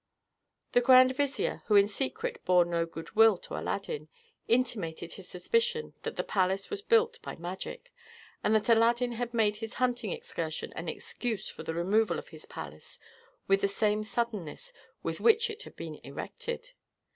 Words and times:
The 0.71 0.81
grand 0.81 1.15
vizier, 1.15 1.61
who 1.67 1.75
in 1.75 1.87
secret 1.87 2.43
bore 2.43 2.65
no 2.65 2.87
goodwill 2.87 3.37
to 3.37 3.53
Aladdin, 3.55 4.09
intimated 4.47 5.13
his 5.13 5.27
suspicion 5.29 5.93
that 6.01 6.15
the 6.15 6.23
palace 6.23 6.71
was 6.71 6.81
built 6.81 7.19
by 7.21 7.35
magic, 7.35 7.93
and 8.43 8.55
that 8.55 8.67
Aladdin 8.67 9.11
had 9.11 9.31
made 9.31 9.57
his 9.57 9.75
hunting 9.75 10.11
excursion 10.11 10.73
an 10.73 10.89
excuse 10.89 11.51
for 11.51 11.61
the 11.61 11.75
removal 11.75 12.17
of 12.17 12.29
his 12.29 12.47
palace 12.47 12.97
with 13.47 13.61
the 13.61 13.67
same 13.67 14.03
suddenness 14.03 14.73
with 15.03 15.19
which 15.19 15.51
it 15.51 15.61
had 15.61 15.75
been 15.75 15.99
erected. 16.03 16.71